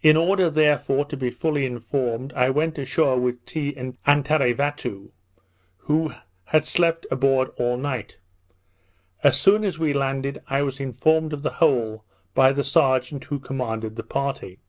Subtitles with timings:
[0.00, 5.10] In order, therefore, to be fully informed, I went ashore with Tee and Tarevatoo,
[5.78, 6.12] who
[6.44, 8.18] had slept aboard all night.
[9.24, 13.40] As soon as we landed, I was informed of the whole by the serjeant who
[13.40, 14.60] commanded the party.